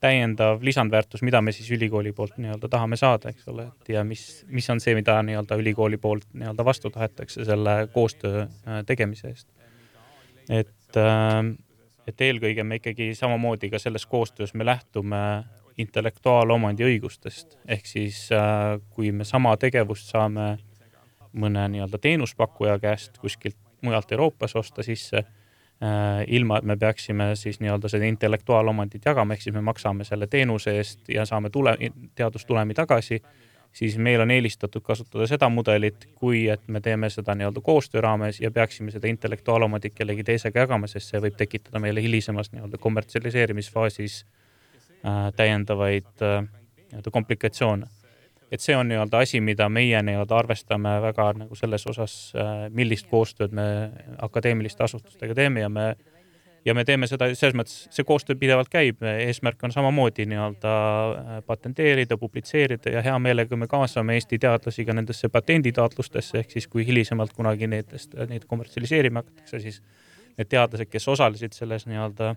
[0.00, 4.44] täiendav lisandväärtus, mida me siis ülikooli poolt nii-öelda tahame saada, eks ole, et ja mis,
[4.52, 9.48] mis on see, mida nii-öelda ülikooli poolt nii-öelda vastu tahetakse selle koostöö äh, tegemise eest.
[10.48, 11.42] et, äh,
[12.06, 15.22] et eelkõige me ikkagi samamoodi ka selles koostöös me lähtume
[15.78, 20.56] intellektuaalomandi õigustest, ehk siis äh, kui me sama tegevust saame
[21.36, 25.24] mõne nii-öelda teenuspakkuja käest kuskilt mujalt Euroopas osta sisse,
[26.26, 30.72] ilma et me peaksime siis nii-öelda seda intellektuaalomandit jagama, ehk siis me maksame selle teenuse
[30.72, 31.74] eest ja saame tule,
[32.16, 33.18] teadustulemi tagasi,
[33.76, 38.40] siis meil on eelistatud kasutada seda mudelit, kui et me teeme seda nii-öelda koostöö raames
[38.40, 44.22] ja peaksime seda intellektuaalomandit kellegi teisega jagama, sest see võib tekitada meile hilisemas nii-öelda kommertsialiseerimisfaasis
[44.24, 44.46] äh,
[45.06, 46.42] Äh, täiendavaid äh,
[46.90, 47.86] nii-öelda komplikatsioone.
[48.52, 53.08] Et see on nii-öelda asi, mida meie nii-öelda arvestame väga nagu selles osas, äh, millist
[53.10, 53.66] koostööd me
[54.22, 55.94] akadeemiliste asutustega teeme ja me
[56.66, 60.72] ja me teeme seda selles mõttes, see koostöö pidevalt käib, eesmärk on samamoodi nii-öelda
[61.46, 66.86] patenteerida, publitseerida ja hea meelega me kaasame Eesti teadlasi ka nendesse patenditaotlustesse, ehk siis kui
[66.88, 69.80] hilisemalt kunagi nendest, neid kommertsialiseerima hakatakse, siis
[70.36, 72.34] need teadlased, kes osalesid selles nii-öelda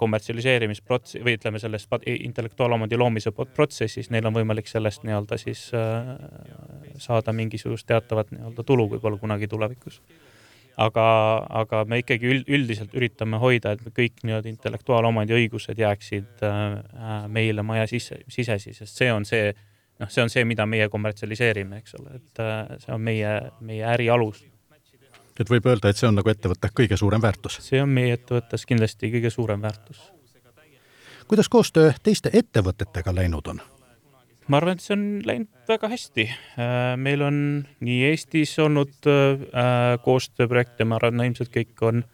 [0.00, 6.14] kommertsialiseerimisprots- või ütleme, sellest intellektuaalomandi loomise protsessis, neil on võimalik sellest nii-öelda siis äh,
[6.98, 10.00] saada mingisugust teatavat nii-öelda tulu võib-olla kunagi tulevikus.
[10.78, 11.04] aga,
[11.50, 17.62] aga me ikkagi üld, üldiselt üritame hoida, et kõik nii-öelda intellektuaalomandi õigused jääksid äh, meile
[17.62, 19.54] maja sisse, sisesi, sest see on see,
[19.98, 23.84] noh, see on see, mida meie kommertsialiseerime, eks ole, et äh, see on meie, meie
[23.96, 24.44] äri alus
[25.38, 27.58] et võib öelda, et see on nagu ettevõtte kõige suurem väärtus?
[27.64, 30.02] see on meie ettevõttes kindlasti kõige suurem väärtus.
[31.26, 33.62] kuidas koostöö teiste ettevõtetega läinud on?
[34.48, 36.24] ma arvan, et see on läinud väga hästi.
[36.56, 37.40] Äh, meil on
[37.84, 42.04] nii Eestis olnud äh, koostööprojekte, ma arvan, ilmselt kõik on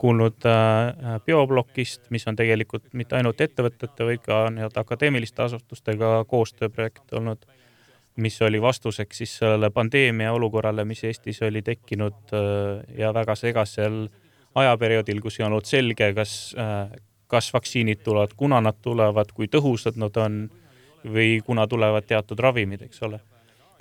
[0.00, 7.18] kuulnud äh, bioblokist, mis on tegelikult mitte ainult ettevõtete, vaid ka nii-öelda akadeemiliste asutustega koostööprojekt
[7.18, 7.44] olnud
[8.16, 14.06] mis oli vastuseks siis sellele pandeemia olukorrale, mis Eestis oli tekkinud äh, ja väga segasel
[14.54, 16.90] ajaperioodil, kus ei olnud selge, kas, äh,
[17.30, 20.46] kas vaktsiinid tulevad, kuna nad tulevad, kui tõhusad nad on
[21.06, 23.20] või kuna tulevad teatud ravimid, eks ole.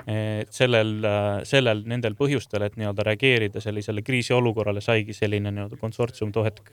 [0.08, 6.32] et sellel, äh, sellel, nendel põhjustel, et nii-öelda reageerida sellisele kriisiolukorrale, saigi selline nii-öelda konsortsium
[6.32, 6.72] too hetk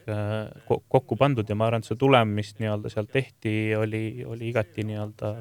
[0.89, 4.87] kokku pandud ja ma arvan, et see tulem, mis nii-öelda seal tehti, oli, oli igati
[4.87, 5.35] nii-öelda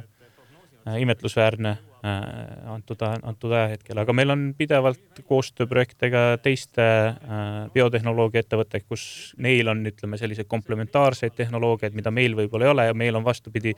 [0.97, 9.33] imetlusväärne antud, antud ajahetkel, aga meil on pidevalt koostööprojekte ka teiste äh, biotehnoloogia ettevõttega, kus
[9.41, 13.73] neil on, ütleme, selliseid komplementaarseid tehnoloogiaid, mida meil võib-olla ei ole ja meil on vastupidi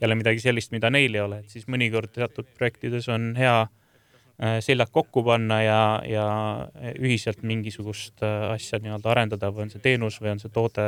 [0.00, 4.58] jälle midagi sellist, mida neil ei ole, et siis mõnikord teatud projektides on hea äh,
[4.64, 6.26] seljad kokku panna ja, ja
[6.96, 10.86] ühiselt mingisugust asja nii-öelda arendada või on see teenus või on see toode.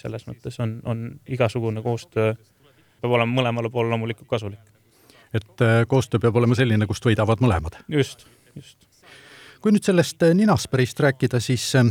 [0.00, 2.32] selles mõttes on, on igasugune koostöö
[3.00, 4.73] peab olema mõlemale poole loomulikult kasulik
[5.34, 7.80] et äh, koostöö peab olema selline, kust võidavad mõlemad.
[7.88, 8.78] just, just.
[9.60, 11.90] kui nüüd sellest äh, Ninasperist rääkida, siis äh,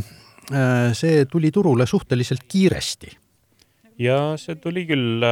[0.96, 3.12] see tuli turule suhteliselt kiiresti.
[3.98, 5.24] ja see tuli küll,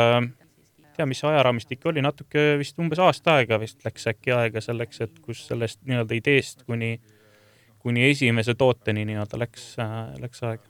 [0.97, 5.19] tea, mis ajaraamistik oli, natuke vist umbes aasta aega vist läks äkki aega selleks, et
[5.25, 6.95] kus sellest nii-öelda ideest kuni,
[7.83, 9.73] kuni esimese tooteni nii-öelda läks,
[10.21, 10.69] läks aega.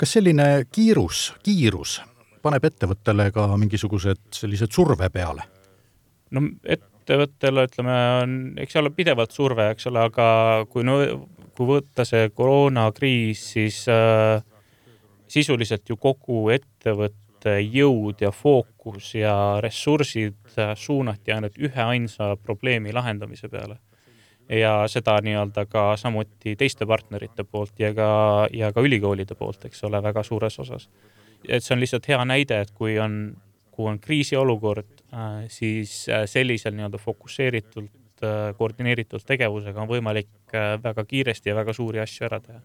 [0.00, 2.00] kas selline kiirus, kiirus
[2.44, 5.53] paneb ettevõttele ka mingisugused sellised surve peale?
[6.34, 10.26] No ettevõttele ütleme, on, eks seal on pidevalt surve, eks ole, aga
[10.70, 10.98] kui no
[11.54, 14.42] kui võtta see koroonakriis, siis äh,
[15.30, 23.48] sisuliselt ju kogu ettevõtte jõud ja fookus ja ressursid suunati ainult ühe ainsa probleemi lahendamise
[23.48, 23.78] peale.
[24.48, 28.08] ja seda nii-öelda ka samuti teiste partnerite poolt ja ka,
[28.52, 30.88] ja ka ülikoolide poolt, eks ole, väga suures osas.
[31.48, 33.36] et see on lihtsalt hea näide, et kui on,
[33.74, 35.02] kui on kriisiolukord,
[35.50, 38.22] siis sellisel nii-öelda fokusseeritult,
[38.56, 42.60] koordineeritud tegevusega on võimalik väga kiiresti ja väga suuri asju ära teha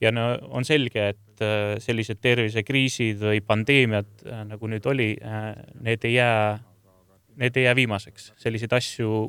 [0.00, 5.50] ja no on selge, et äh, sellised tervisekriisid või pandeemiad, äh, nagu nüüd oli, äh,
[5.84, 6.58] need ei jää,
[7.42, 9.22] need ei jää viimaseks, selliseid asju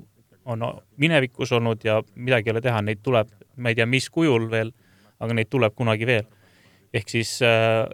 [0.49, 0.65] on
[0.97, 4.71] minevikus olnud ja midagi ei ole teha, neid tuleb, ma ei tea, mis kujul veel,
[5.19, 6.27] aga neid tuleb kunagi veel.
[6.93, 7.85] ehk siis äh,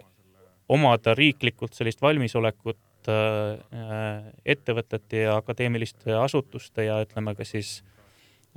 [0.72, 2.78] omada riiklikult sellist valmisolekut
[3.12, 7.78] äh, ettevõtete ja akadeemiliste asutuste ja ütleme ka siis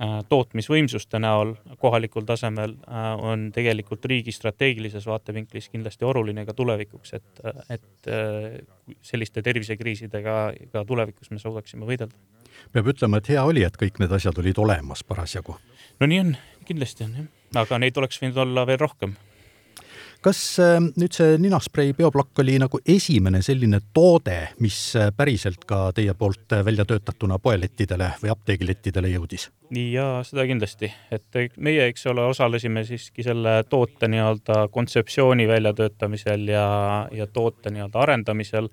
[0.00, 7.14] äh, tootmisvõimsuste näol kohalikul tasemel äh, on tegelikult riigi strateegilises vaatevinklis kindlasti oluline ka tulevikuks,
[7.18, 8.12] et, et
[9.02, 10.36] selliste tervisekriisidega
[10.72, 12.16] ka tulevikus me suudaksime võidelda.
[12.72, 15.56] peab ütlema, et hea oli, et kõik need asjad olid olemas parasjagu.
[16.00, 16.36] no nii on,
[16.68, 17.34] kindlasti on jah,
[17.64, 19.16] aga neid oleks võinud olla veel rohkem
[20.24, 25.88] kas ähm, nüüd see ninasprei bioplokk oli nagu esimene selline toode, mis äh, päriselt ka
[25.96, 29.48] teie poolt äh, välja töötatuna poelettidele või apteegilettidele jõudis?
[29.70, 36.68] ja seda kindlasti, et meie, eks ole, osalesime siiski selle toote nii-öelda kontseptsiooni väljatöötamisel ja,
[37.14, 38.68] ja toote nii-öelda arendamisel.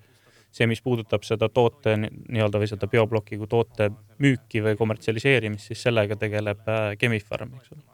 [0.52, 5.82] see, mis puudutab seda toote nii-öelda või seda bioploki kui toote müüki või kommertsialiseerimist, siis
[5.88, 7.84] sellega tegeleb äh, Chemi-Pharm, eks ole.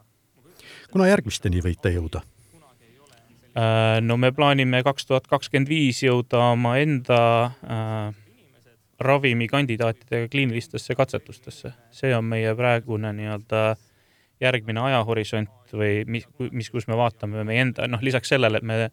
[0.91, 2.25] kuna järgmisteni võite jõuda?
[3.55, 7.19] Äh, no me plaanime kaks tuhat kakskümmend viis jõuda omaenda
[7.63, 8.09] äh,
[8.99, 11.71] ravimikandidaatidega kliinilistesse katsetustesse.
[11.91, 13.63] see on meie praegune nii-öelda
[14.43, 18.89] järgmine ajahorisont või mis, mis, kus me vaatame meie enda, noh, lisaks sellele, et me,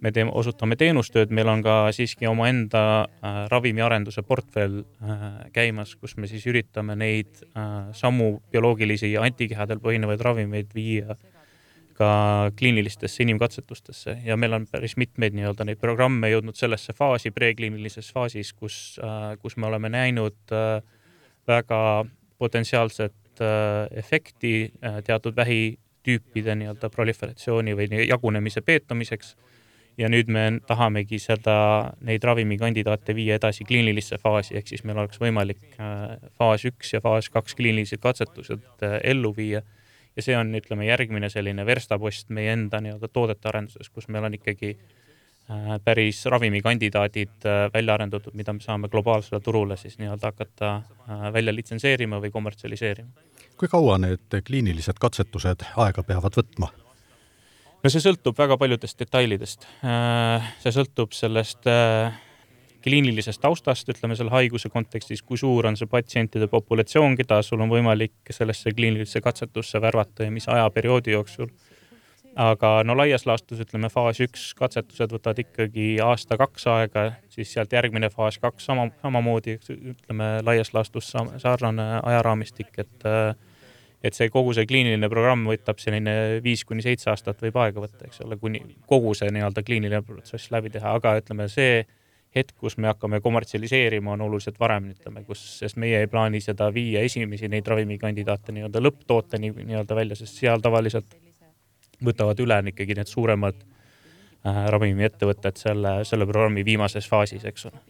[0.00, 6.16] me teeme, osutame teenustööd, meil on ka siiski omaenda äh, ravimiarenduse portfell äh, käimas, kus
[6.16, 11.27] me siis üritame neid äh, samu bioloogilisi antikehadel põhinevaid ravimeid viia äh,
[11.98, 18.12] ka kliinilistesse inimkatsetustesse ja meil on päris mitmeid nii-öelda neid programme jõudnud sellesse faasi, prekliinilises
[18.14, 20.78] faasis, kus, äh, kus me oleme näinud äh,
[21.48, 21.80] väga
[22.38, 24.72] potentsiaalset äh, efekti
[25.06, 29.36] teatud vähitüüpide nii-öelda proliferatsiooni või jagunemise peetumiseks.
[29.98, 31.54] ja nüüd me tahamegi seda,
[32.06, 35.74] neid ravimikandidaate viia edasi kliinilisse faasi, ehk siis meil oleks võimalik
[36.38, 39.64] faas üks ja faas kaks kliinilised katsetused ellu viia
[40.18, 44.34] ja see on, ütleme, järgmine selline verstapost meie enda nii-öelda toodete arenduses, kus meil on
[44.34, 50.74] ikkagi äh, päris ravimikandidaadid äh, välja arendatud, mida me saame globaalsele turule siis nii-öelda hakata
[50.74, 53.26] äh, välja litsenseerima või kommertsialiseerima.
[53.58, 56.72] kui kaua need kliinilised katsetused aega peavad võtma?
[57.82, 59.68] no see sõltub väga paljudest detailidest.
[60.64, 61.70] see sõltub sellest
[62.84, 67.72] kliinilisest taustast, ütleme selle haiguse kontekstis, kui suur on see patsientide populatsioon, keda sul on
[67.72, 71.50] võimalik sellesse kliinilisse katsetusse värvata ja mis ajaperioodi jooksul.
[72.38, 78.10] aga no laias laastus ütleme faas üks katsetused võtavad ikkagi aasta-kaks aega, siis sealt järgmine
[78.14, 79.58] faas kaks sama, samamoodi,
[79.94, 81.10] ütleme laias laastus
[81.42, 83.08] sarnane ajaraamistik, et
[84.04, 86.12] et see kogu see kliiniline programm võtab selline
[86.44, 90.52] viis kuni seitse aastat võib aega võtta, eks ole, kuni kogu see nii-öelda kliiniline protsess
[90.54, 91.82] läbi teha, aga ütleme, see
[92.36, 96.68] hetk, kus me hakkame kommertsialiseerima, on oluliselt varem, ütleme, kus, sest meie ei plaani seda
[96.74, 101.16] viia esimesi neid ravimikandidaate nii-öelda lõpptooteni nii-öelda välja, sest seal tavaliselt
[102.04, 107.80] võtavad üle ikkagi need suuremad äh, ravimiettevõtted selle, selle programmi viimases faasis, eks ole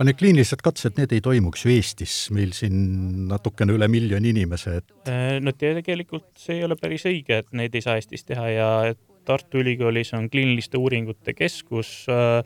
[0.00, 4.78] aga need kliinilised katsed, need ei toimuks ju Eestis, meil siin natukene üle miljoni inimese,
[4.80, 4.94] et.
[5.10, 8.70] Äh, no tegelikult see ei ole päris õige, et neid ei saa Eestis teha ja
[9.28, 12.40] Tartu Ülikoolis on kliiniliste uuringute keskus äh,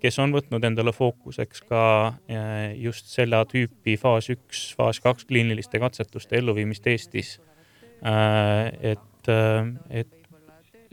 [0.00, 1.82] kes on võtnud endale fookuseks ka
[2.30, 7.36] äh, just selle tüüpi faas üks, faas kaks kliiniliste katsetuste elluviimist Eestis.
[8.00, 9.68] Äh, et, äh,
[10.02, 10.16] et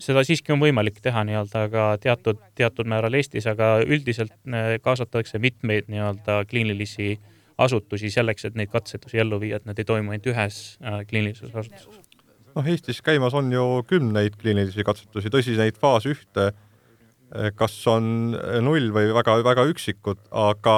[0.01, 4.35] seda siiski on võimalik teha nii-öelda ka teatud, teatud määral Eestis, aga üldiselt
[4.83, 7.15] kaasatakse mitmeid nii-öelda kliinilisi
[7.57, 10.59] asutusi selleks, et neid katsetusi ellu viia, et need ei toimu ainult ühes
[11.09, 12.03] kliinilises asutuses.
[12.53, 16.66] noh, Eestis käimas on ju kümneid kliinilisi katsetusi, tõsi, neid faas ühte Eh,
[17.59, 18.31] kas on
[18.63, 20.75] null või väga-väga üksikud, aga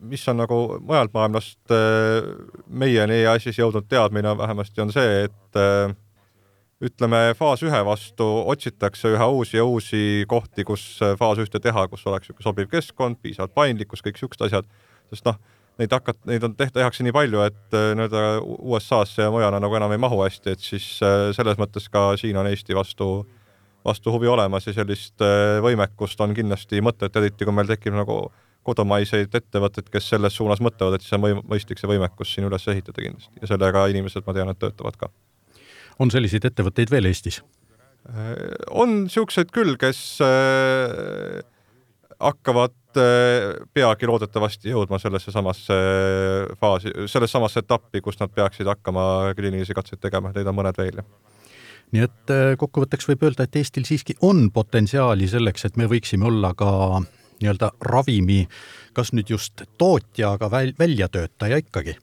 [0.00, 2.26] mis on nagu mujalt maailmast eh,
[2.66, 5.94] meieni EAS-is jõudnud teadmine vähemasti on see, et eh,
[6.86, 10.84] ütleme, faas ühe vastu otsitakse üha uusi ja uusi kohti, kus
[11.18, 14.68] faas ühte teha, kus oleks niisugune sobiv keskkond, piisavalt paindlikkus, kõik niisugused asjad,
[15.12, 15.38] sest noh,
[15.80, 19.94] neid hakat-, neid on tehta, tehakse nii palju, et nii-öelda USA-sse ja mujale nagu enam
[19.96, 23.35] ei mahu hästi, et siis selles mõttes ka siin on Eesti vastu äh,
[23.86, 28.26] vastu huvi olemas ja sellist äh, võimekust on kindlasti mõtet, eriti kui meil tekib nagu
[28.66, 32.66] kodumaiseid ettevõtteid, kes selles suunas mõtlevad, et siis on võim-, mõistlik see võimekus siin üles
[32.72, 35.10] ehitada kindlasti ja sellega inimesed, ma tean, et töötavad ka.
[36.02, 37.42] on selliseid ettevõtteid veel Eestis?
[38.10, 38.32] Äh,
[38.70, 41.44] on niisuguseid küll, kes äh,
[42.18, 42.74] hakkavad
[43.76, 45.74] peagi loodetavasti jõudma sellesse samasse
[46.56, 51.02] faasi, sellesse samasse etappi, kus nad peaksid hakkama kliinilisi katseid tegema, neid on mõned veel,
[51.02, 51.34] jah
[51.94, 56.52] nii et kokkuvõtteks võib öelda, et Eestil siiski on potentsiaali selleks, et me võiksime olla
[56.58, 56.70] ka
[57.40, 58.46] nii-öelda ravimi,
[58.96, 61.96] kas nüüd just tootja, aga väl-, väljatöötaja ikkagi?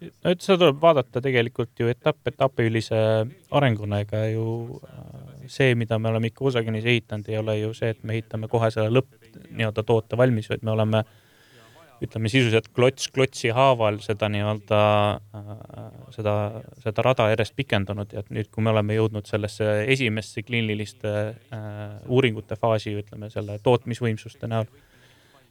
[0.00, 3.00] no et seda tuleb vaadata tegelikult ju etapp etapilise
[3.52, 4.44] arenguna, ega ju
[4.80, 5.00] äh,
[5.46, 8.70] see, mida me oleme ikka Usaginis ehitanud, ei ole ju see, et me ehitame kohe
[8.72, 11.18] selle lõpp nii-öelda toote valmis, vaid me oleme äh,
[12.04, 14.82] ütleme sisuliselt klots klotsi haaval seda nii-öelda,
[15.36, 16.34] äh, seda,
[16.84, 21.66] seda rada järjest pikendanud ja et nüüd, kui me oleme jõudnud sellesse esimesse kliiniliste äh,
[22.08, 24.70] uuringute faasi, ütleme selle tootmisvõimsuste näol,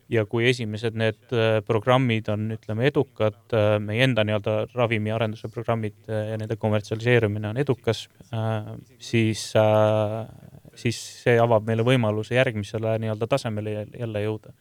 [0.10, 6.00] ja kui esimesed need äh, programmid on, ütleme, edukad, äh, meie enda nii-öelda ravimiarenduse programmid
[6.10, 8.08] ja nende kommertsialiseerimine on edukas,
[8.97, 9.52] siis,
[10.82, 14.56] siis see avab meile võimaluse järgmisele nii-öelda tasemele jälle jõuda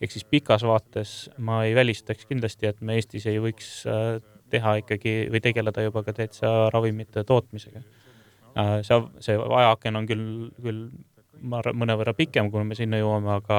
[0.00, 4.18] ehk siis pikas vaates ma ei välistaks kindlasti, et me Eestis ei võiks äh,
[4.52, 7.82] teha ikkagi või tegeleda juba ka täitsa ravimite tootmisega.
[8.56, 10.28] Äh, see, see ajaaken on küll,
[10.62, 10.86] küll
[11.40, 13.58] ma arvan, mõnevõrra pikem, kui me sinna jõuame, aga,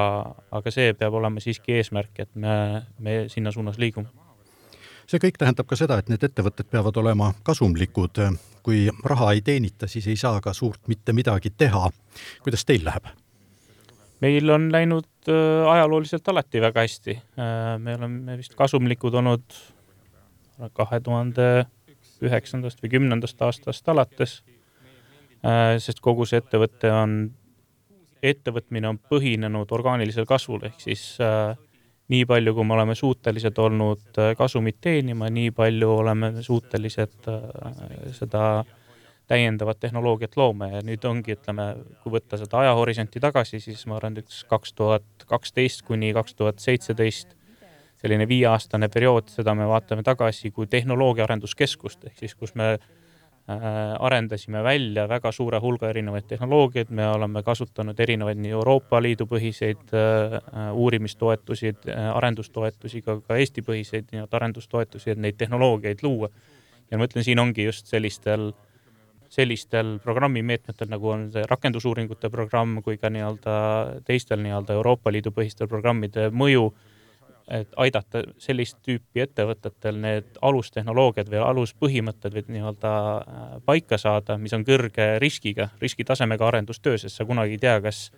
[0.60, 4.10] aga see peab olema siiski eesmärk, et me, me sinna suunas liigume.
[5.08, 8.24] see kõik tähendab ka seda, et need ettevõtted peavad olema kasumlikud.
[8.68, 11.90] kui raha ei teenita, siis ei saa ka suurt mitte midagi teha.
[12.44, 13.08] kuidas teil läheb?
[14.24, 17.18] Meil on läinud äh, ajalooliselt alati väga hästi.
[17.38, 19.58] Äh, me oleme vist kasumlikud olnud
[20.74, 21.68] kahe tuhande
[22.26, 24.40] üheksandast või kümnendast aastast alates.
[25.46, 27.20] Äh, sest kogu see ettevõte on,
[28.26, 31.04] ettevõtmine on põhinenud orgaanilisel kasvul ehk siis
[32.08, 37.28] nii palju, kui me oleme suutelised olnud kasumit teenima, nii palju oleme suutelised
[38.18, 38.87] seda äh,
[39.28, 41.72] täiendavat tehnoloogiat loome ja nüüd ongi, ütleme,
[42.04, 46.64] kui võtta seda ajahorisonti tagasi, siis ma arvan, üks kaks tuhat kaksteist kuni kaks tuhat
[46.64, 47.36] seitseteist
[48.02, 53.66] selline viieaastane periood, seda me vaatame tagasi kui tehnoloogia arenduskeskust, ehk siis kus me äh,
[54.00, 59.96] arendasime välja väga suure hulga erinevaid tehnoloogiaid, me oleme kasutanud erinevaid nii Euroopa Liidu põhiseid
[59.98, 60.38] äh,
[60.72, 66.30] uurimistoetusi äh,, arendustoetusi, ka, ka Eesti põhiseid nii-öelda arendustoetusi, et neid tehnoloogiaid luua.
[66.92, 68.67] ja ma mõtlen, siin ongi just sellistel äh,
[69.38, 73.56] sellistel programmimeetmetel, nagu on see rakendusuuringute programm kui ka nii-öelda
[74.08, 76.72] teistel nii-öelda Euroopa Liidu põhistel programmide mõju,
[77.48, 84.56] et aidata sellist tüüpi ettevõtetel need alustehnoloogiad või aluspõhimõtted või nii-öelda äh, paika saada, mis
[84.58, 88.10] on kõrge riskiga, riskitasemega arendustöö, sest sa kunagi ei tea, kas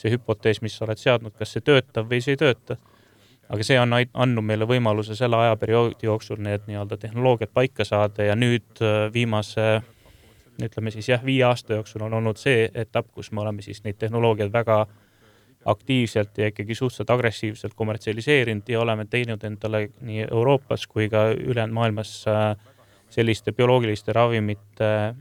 [0.00, 2.78] see hüpotees, mis sa oled seadnud, kas see töötab või see ei tööta.
[3.50, 8.36] aga see on andnud meile võimaluse selle ajaperioodi jooksul need nii-öelda tehnoloogiad paika saada ja
[8.38, 9.82] nüüd äh, viimase
[10.66, 13.98] ütleme siis jah, viie aasta jooksul on olnud see etapp, kus me oleme siis neid
[13.98, 14.84] tehnoloogiaid väga
[15.70, 21.74] aktiivselt ja ikkagi suhteliselt agressiivselt kommertsialiseerinud ja oleme teinud endale nii Euroopas kui ka ülejäänud
[21.76, 22.56] maailmas äh,
[23.10, 25.14] selliste bioloogiliste ravimite äh,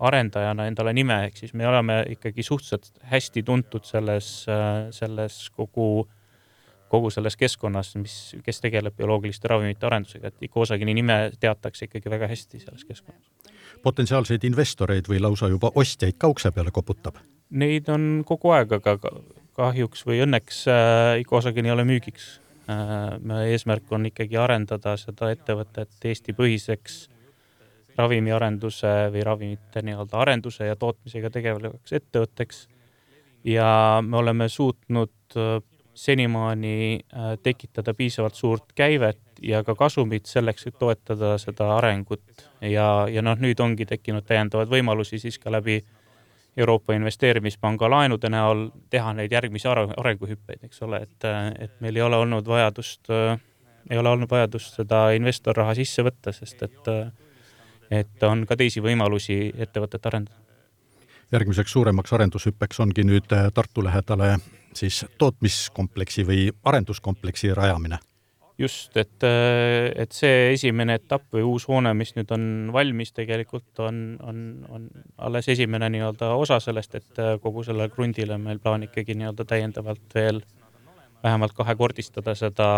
[0.00, 6.08] arendajana endale nime, ehk siis me oleme ikkagi suhteliselt hästi tuntud selles, äh, selles kogu,
[6.88, 12.28] kogu selles keskkonnas, mis, kes tegeleb bioloogiliste ravimite arendusega, et Icosagini nime teatakse ikkagi väga
[12.30, 13.28] hästi selles keskkonnas
[13.82, 17.18] potentsiaalseid investoreid või lausa juba ostjaid ka ukse peale koputab?
[17.50, 18.96] Neid on kogu aeg, aga
[19.58, 22.28] kahjuks või õnneks äh, Icosagin ei ole müügiks
[22.70, 23.18] äh,.
[23.20, 26.98] meie eesmärk on ikkagi arendada seda ettevõtet Eesti-põhiseks
[27.98, 32.68] ravimiarenduse või ravimite nii-öelda arenduse ja tootmisega tegelevaks ettevõtteks.
[33.44, 35.58] ja me oleme suutnud äh,
[35.98, 42.22] senimaani äh, tekitada piisavalt suurt käivet ja ka kasumit selleks, et toetada seda arengut
[42.62, 45.80] ja, ja noh, nüüd ongi tekkinud täiendavaid võimalusi siis ka läbi
[46.58, 51.26] Euroopa Investeerimispanga laenude näol teha neid järgmisi arenguhüppeid, eks ole, et,
[51.58, 53.10] et meil ei ole olnud vajadust,
[53.90, 56.90] ei ole olnud vajadust seda investorraha sisse võtta, sest et,
[58.00, 60.38] et on ka teisi võimalusi ettevõtet arendada.
[61.32, 64.38] järgmiseks suuremaks arendushüppeks ongi nüüd Tartu lähedale
[64.78, 67.98] siis tootmiskompleksi või arenduskompleksi rajamine
[68.58, 69.22] just, et,
[69.94, 74.40] et see esimene etapp või uus hoone, mis nüüd on valmis, tegelikult on, on,
[74.74, 74.88] on
[75.28, 80.16] alles esimene nii-öelda osa sellest, et kogu sellele krundile on meil plaan ikkagi nii-öelda täiendavalt
[80.16, 80.42] veel
[81.22, 82.70] vähemalt kahekordistada seda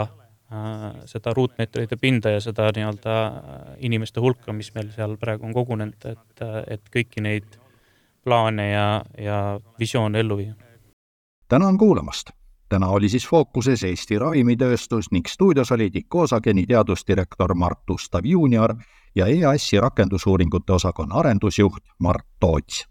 [1.06, 3.16] seda ruutmeetrite pinda ja seda nii-öelda
[3.86, 7.58] inimeste hulka, mis meil seal praegu on kogunenud, et, et kõiki neid
[8.26, 8.86] plaane ja,
[9.18, 9.38] ja
[9.78, 10.56] visioone ellu viia.
[11.50, 12.30] Tänan kuulamast!
[12.68, 18.74] täna oli siis fookuses Eesti ravimitööstus ning stuudios olid Icosageni teadusdirektor Mart Ustav juunior
[19.14, 22.89] ja EAS-i rakendusuuringute osakonna arendusjuht Mart Toots